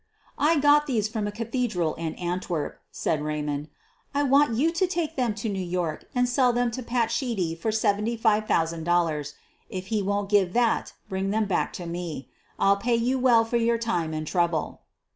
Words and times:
"I 0.39 0.57
got 0.57 0.87
these 0.87 1.07
from 1.07 1.27
a 1.27 1.31
cathedral 1.31 1.93
in 1.93 2.15
Antwerp," 2.15 2.81
said 2.89 3.21
Raymond. 3.21 3.67
"I 4.15 4.23
want 4.23 4.55
you 4.55 4.71
to 4.71 4.87
take 4.87 5.15
them 5.15 5.35
to 5.35 5.47
New 5.47 5.61
York 5.63 6.05
and 6.15 6.27
sell 6.27 6.51
them 6.51 6.71
to 6.71 6.81
Pat 6.81 7.11
Sheedy 7.11 7.53
for 7.53 7.69
$75,000. 7.69 9.33
If 9.69 9.85
he 9.93 10.01
won't 10.01 10.31
give 10.31 10.53
that, 10.53 10.93
bring 11.07 11.29
them 11.29 11.45
back 11.45 11.71
to 11.73 11.85
me. 11.85 12.29
I'll 12.57 12.77
pay 12.77 12.95
you 12.95 13.19
well 13.19 13.45
for 13.45 13.57
your 13.57 13.77
time 13.77 14.11
and 14.11 14.25
trouble." 14.25 14.81